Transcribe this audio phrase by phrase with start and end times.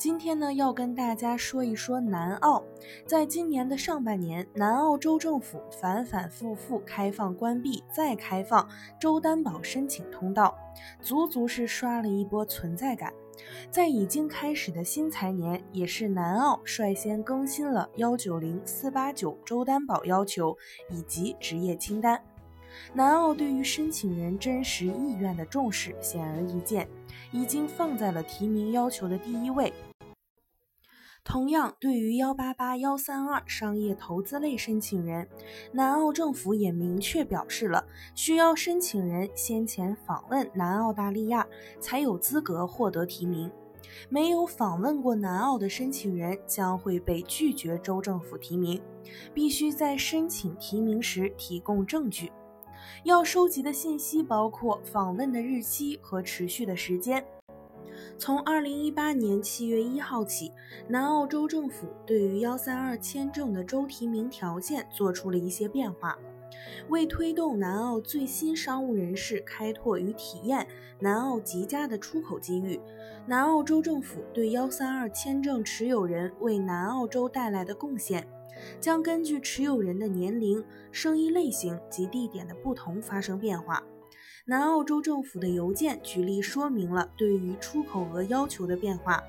[0.00, 2.64] 今天呢，要跟大家说一说南澳。
[3.04, 8.66] 在今年的上半年，南澳州政府反反复复开放、关闭、再开放
[8.98, 10.56] 州担保申请通道，
[11.02, 13.12] 足足是刷了一波存在感。
[13.70, 20.56] 在已经开始的新财年，也是南澳率先更新了幺九零四八九州担保要求
[20.88, 22.18] 以及职业清单。
[22.94, 26.88] 南澳对于申请人真实意愿的重视显而易见，
[27.32, 29.70] 已经放在了提名要求的第一位。
[31.22, 35.28] 同样，对于幺八八幺三二商业投资类申请人，
[35.72, 41.46] 南澳政府也明确表示了，需要申请人先前访问南澳大利亚
[41.78, 43.50] 才有资格获得提名。
[44.08, 48.80] 没有访问过南澳的申请人将会被拒绝州政府提名，
[49.34, 52.32] 必须在申请提名时提供证据。
[53.04, 57.24] 要收集的信息包括访问的日期和持续的时间。
[58.18, 60.52] 从二零一八年七月一号起，
[60.88, 66.18] 南澳州政府对于幺三二签证的州提名条件做出了一些变化。
[66.88, 70.66] 为推动南澳最新商务人士开拓与体验
[70.98, 72.78] 南澳极佳的出口机遇，
[73.26, 78.26] 南澳州政府对幺三二签证持有人为南澳洲带来的贡献，
[78.80, 83.82] 将根据持有人的年龄、生意类型及地点的不同发生变化。
[84.50, 89.22] 南澳洲政府的邮件举例说明了对于出口额要求的变化，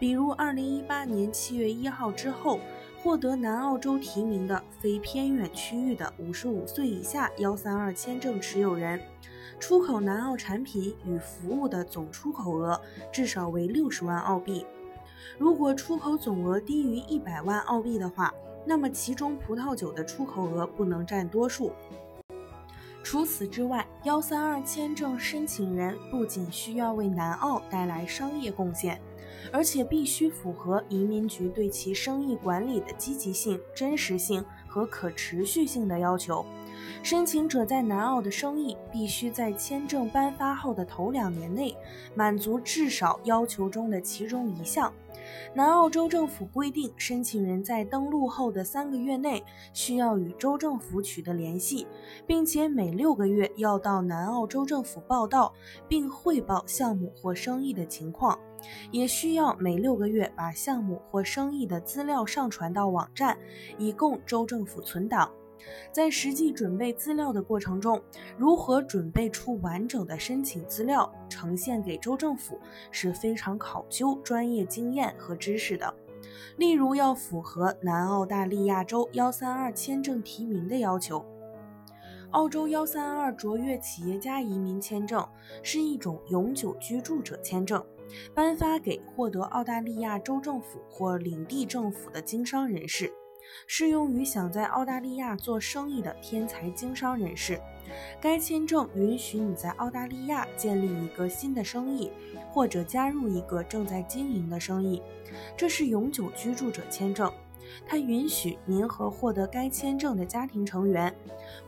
[0.00, 2.58] 比如二零一八年七月一号之后，
[3.02, 8.98] 获得南澳洲提名的非偏远区域的五十五岁以下幺三二签证持有人，
[9.60, 12.80] 出口南澳产品与服务的总出口额
[13.12, 14.64] 至少为六十万澳币。
[15.36, 18.32] 如果出口总额低于一百万澳币的话，
[18.64, 21.70] 那么其中葡萄酒的出口额不能占多数。
[23.04, 28.98] 除此之外，幺三二签证申请人不仅需要为南澳带来商业贡献，
[29.52, 36.44] 而且必须符合移民局对其生意管理的积极性、真实性和可持续性的要求。
[37.02, 41.76] 申请者在南澳的生意必须在签证颁发后的头两年内
[42.14, 44.90] 满足至少要求中的其中一项。
[45.54, 51.86] 南澳州政府规定，申请人在登陆后的三个月内需要与州政府取得联系，
[52.26, 55.52] 并且每六个月要到南澳州政府报到，
[55.88, 58.38] 并汇报项目或生意的情况，
[58.90, 63.38] 也需要每六个月把项目或生意的资料上传到网站，
[63.78, 65.30] 以供州政府存档。
[65.92, 68.02] 在实际准备资料的过程中，
[68.36, 72.58] 如何准备出完整的申请资料呈现给州政府
[72.90, 75.94] 是非常考究专业经验和知识的。
[76.56, 81.24] 例如，要符合南澳大利亚州幺三二签证提名的要求。
[82.30, 85.24] 澳洲幺三二卓越企业家移民签证
[85.62, 87.84] 是一种永久居住者签证，
[88.34, 93.12] 颁发给获得澳大利亚州政府或领地政府的经商人士。
[93.66, 97.60] 适用于想在澳大利亚做生意的天才经商人士。
[98.20, 102.10] 该签证允许你在澳大利亚建立一个新的生意，
[102.50, 105.02] 或者加入一个正在经营的生意。
[105.56, 107.30] 这是永久居住者签证，
[107.86, 111.14] 它允许您和获得该签证的家庭成员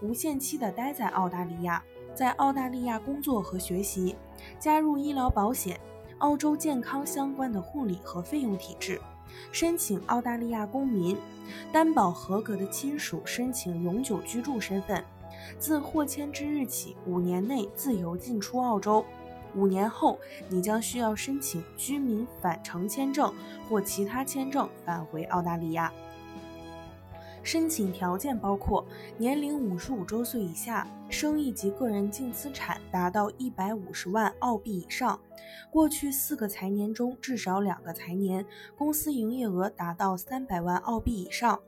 [0.00, 1.82] 无限期地待在澳大利亚，
[2.14, 4.16] 在澳大利亚工作和学习，
[4.58, 5.78] 加入医疗保险、
[6.18, 8.98] 澳洲健康相关的护理和费用体制。
[9.52, 11.16] 申请澳大利亚公民
[11.72, 15.04] 担保合格的亲属申请永久居住身份，
[15.58, 19.04] 自获签之日起五年内自由进出澳洲。
[19.54, 23.32] 五年后，你将需要申请居民返程签证
[23.68, 25.90] 或其他签证返回澳大利亚。
[27.46, 28.84] 申请条件包括
[29.16, 35.20] 年龄五十五周岁以下，生意及个人净资产达到一百五十万澳币以上，
[35.70, 38.44] 过去四个财年中至少两个财年
[38.76, 41.60] 公司营业额达到三百万澳币以上，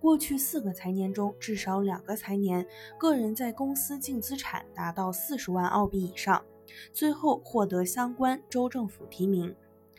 [0.00, 2.66] 过去四个财年中至少两个财年
[2.96, 6.42] 个人在公司净资产达到四十万澳币以上，
[6.90, 9.54] 最后获得相关州政府提名。